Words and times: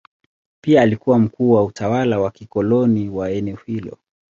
Pia 0.61 0.81
alikuwa 0.81 1.19
mkuu 1.19 1.51
wa 1.51 1.63
utawala 1.63 2.19
wa 2.19 2.31
kikoloni 2.31 3.09
wa 3.09 3.31
eneo 3.31 3.57
hilo. 3.65 3.97